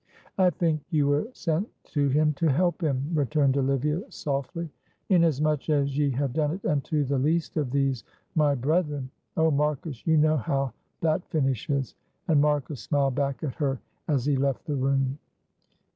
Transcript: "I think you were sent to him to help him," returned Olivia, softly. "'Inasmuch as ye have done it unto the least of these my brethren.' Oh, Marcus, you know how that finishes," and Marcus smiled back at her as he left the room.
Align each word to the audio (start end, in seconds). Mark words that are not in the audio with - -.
"I 0.39 0.49
think 0.49 0.81
you 0.89 1.05
were 1.05 1.27
sent 1.31 1.69
to 1.93 2.07
him 2.09 2.33
to 2.33 2.47
help 2.47 2.81
him," 2.81 3.11
returned 3.13 3.55
Olivia, 3.55 4.01
softly. 4.11 4.67
"'Inasmuch 5.09 5.69
as 5.69 5.95
ye 5.95 6.09
have 6.09 6.33
done 6.33 6.53
it 6.55 6.65
unto 6.65 7.03
the 7.03 7.19
least 7.19 7.55
of 7.55 7.69
these 7.69 8.03
my 8.33 8.55
brethren.' 8.55 9.11
Oh, 9.37 9.51
Marcus, 9.51 10.07
you 10.07 10.17
know 10.17 10.37
how 10.37 10.73
that 11.01 11.23
finishes," 11.29 11.93
and 12.27 12.41
Marcus 12.41 12.81
smiled 12.81 13.13
back 13.13 13.43
at 13.43 13.53
her 13.53 13.79
as 14.07 14.25
he 14.25 14.35
left 14.35 14.65
the 14.65 14.75
room. 14.75 15.19